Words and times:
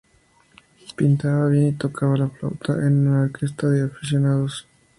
Pintaba 0.95 1.49
bien 1.49 1.67
y 1.67 1.71
tocaba 1.73 2.17
la 2.17 2.27
flauta 2.27 2.73
en 2.73 3.07
una 3.07 3.21
orquesta 3.25 3.67
de 3.69 3.83
aficionados. 3.83 4.65